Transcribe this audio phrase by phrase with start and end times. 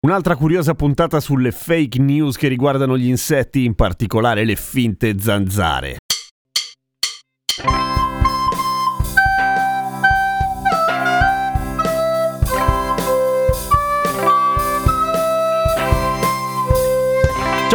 [0.00, 5.96] Un'altra curiosa puntata sulle fake news che riguardano gli insetti, in particolare le finte zanzare.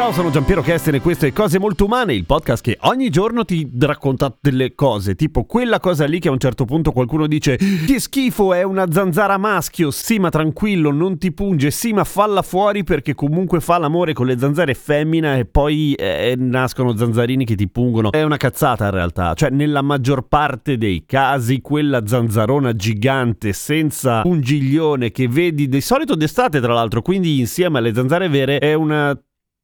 [0.03, 3.45] Ciao, sono Giampiero Kesten e questo è Cose Molto Umane, il podcast che ogni giorno
[3.45, 7.55] ti racconta delle cose, tipo quella cosa lì che a un certo punto qualcuno dice
[7.55, 12.42] che schifo, è una zanzara maschio, sì ma tranquillo, non ti punge, sì ma falla
[12.42, 17.55] fuori perché comunque fa l'amore con le zanzare femmina e poi eh, nascono zanzarini che
[17.55, 18.11] ti pungono.
[18.11, 24.20] È una cazzata in realtà, cioè nella maggior parte dei casi quella zanzarona gigante senza
[24.20, 29.17] pungiglione che vedi di solito d'estate tra l'altro, quindi insieme alle zanzare vere è una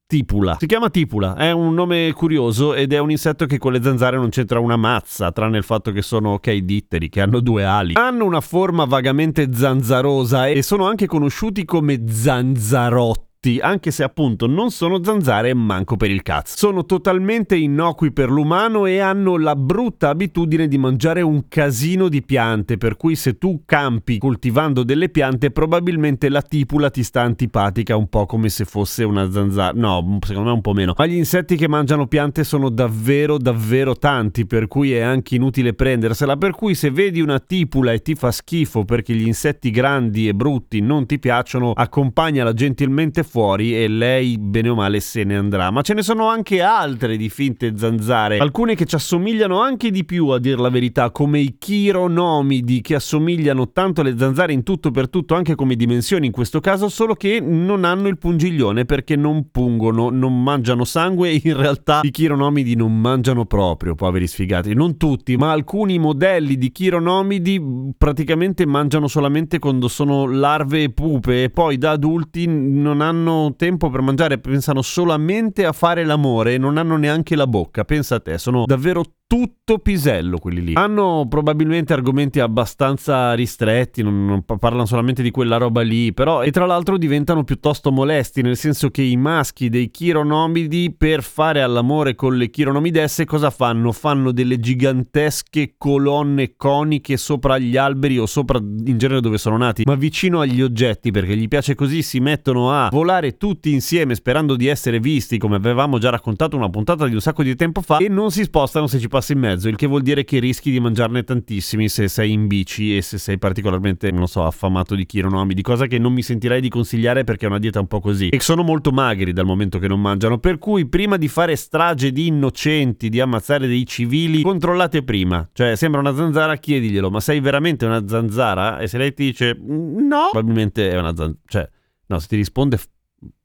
[0.09, 0.57] tipula.
[0.59, 4.17] Si chiama tipula, è un nome curioso ed è un insetto che con le zanzare
[4.17, 7.93] non c'entra una mazza, tranne il fatto che sono ok ditteri, che hanno due ali.
[7.93, 13.28] Hanno una forma vagamente zanzarosa e sono anche conosciuti come zanzarotti
[13.61, 16.57] anche se appunto non sono zanzare manco per il cazzo.
[16.57, 22.21] Sono totalmente innocui per l'umano e hanno la brutta abitudine di mangiare un casino di
[22.21, 27.95] piante, per cui se tu campi coltivando delle piante probabilmente la tipula ti sta antipatica
[27.95, 29.71] un po' come se fosse una zanzara.
[29.73, 30.93] No, secondo me un po' meno.
[30.97, 35.73] Ma gli insetti che mangiano piante sono davvero davvero tanti, per cui è anche inutile
[35.73, 40.27] prendersela, per cui se vedi una tipula e ti fa schifo perché gli insetti grandi
[40.27, 45.37] e brutti non ti piacciono, accompagnala gentilmente fuori e lei bene o male se ne
[45.37, 45.69] andrà.
[45.69, 50.03] Ma ce ne sono anche altre di finte zanzare, alcune che ci assomigliano anche di
[50.03, 54.89] più a dir la verità, come i chironomidi che assomigliano tanto alle zanzare in tutto
[54.89, 59.15] per tutto, anche come dimensioni in questo caso, solo che non hanno il pungiglione perché
[59.15, 64.73] non pungono, non mangiano sangue e in realtà i chironomidi non mangiano proprio, poveri sfigati.
[64.73, 67.61] Non tutti, ma alcuni modelli di chironomidi
[67.97, 73.53] praticamente mangiano solamente quando sono larve e pupe e poi da adulti non hanno hanno
[73.55, 77.83] tempo per mangiare, pensano solamente a fare l'amore e non hanno neanche la bocca.
[77.83, 80.73] Pensa a te, sono davvero tutto pisello quelli lì.
[80.73, 86.49] Hanno probabilmente argomenti abbastanza ristretti, non, non, parlano solamente di quella roba lì, però e
[86.49, 92.15] tra l'altro diventano piuttosto molesti, nel senso che i maschi dei chironomidi per fare all'amore
[92.15, 93.91] con le chironomidesse cosa fanno?
[93.91, 99.83] Fanno delle gigantesche colonne coniche sopra gli alberi o sopra in genere dove sono nati,
[99.85, 104.55] ma vicino agli oggetti perché gli piace così si mettono a volare tutti insieme sperando
[104.55, 107.97] di essere visti, come avevamo già raccontato una puntata di un sacco di tempo fa
[107.97, 110.71] e non si spostano se ci passi in mezzo, il che vuol dire che rischi
[110.71, 115.05] di mangiarne tantissimi se sei in bici e se sei particolarmente, non so, affamato di
[115.05, 117.99] chironomi, di cosa che non mi sentirei di consigliare perché è una dieta un po'
[117.99, 118.29] così.
[118.29, 122.11] E sono molto magri dal momento che non mangiano, per cui prima di fare strage
[122.11, 125.47] di innocenti, di ammazzare dei civili, controllate prima.
[125.51, 128.79] Cioè, sembra una zanzara, chiediglielo, ma sei veramente una zanzara?
[128.79, 131.37] E se lei ti dice no, probabilmente è una zanzara.
[131.45, 131.69] Cioè,
[132.07, 132.77] no, se ti risponde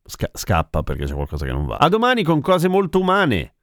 [0.06, 1.76] Sca- scappa perché c'è qualcosa che non va.
[1.76, 3.53] A domani con cose molto umane.